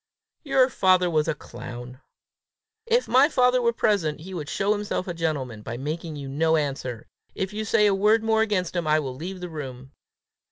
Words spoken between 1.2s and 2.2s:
a clown!"